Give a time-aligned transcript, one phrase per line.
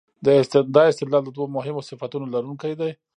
[0.75, 2.91] دا استدلال د دوو مهمو صفتونو لرونکی دی.